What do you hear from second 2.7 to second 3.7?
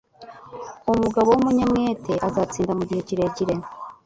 mugihe kirekire